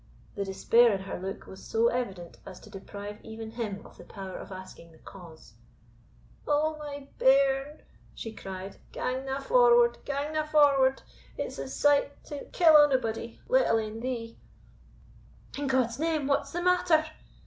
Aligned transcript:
The 0.33 0.43
despair 0.45 0.93
in 0.93 1.01
her 1.01 1.19
look 1.19 1.45
was 1.45 1.63
so 1.63 1.89
evident 1.89 2.39
as 2.43 2.59
to 2.61 2.71
deprive 2.71 3.23
even 3.23 3.51
him 3.51 3.85
of 3.85 3.99
the 3.99 4.03
power 4.03 4.35
of 4.35 4.51
asking 4.51 4.91
the 4.91 4.97
cause. 4.97 5.53
"O 6.47 6.75
my 6.79 7.07
bairn!" 7.19 7.83
she 8.15 8.33
cried, 8.33 8.77
"gang 8.91 9.25
na 9.27 9.39
forward 9.39 9.99
gang 10.03 10.33
na 10.33 10.43
forward 10.43 11.03
it's 11.37 11.59
a 11.59 11.67
sight 11.67 12.23
to 12.23 12.45
kill 12.45 12.77
onybody, 12.77 13.39
let 13.47 13.67
alane 13.69 13.99
thee." 13.99 14.39
"In 15.59 15.67
God's 15.67 15.99
name, 15.99 16.25
what's 16.25 16.51
the 16.51 16.63
matter?" 16.63 17.05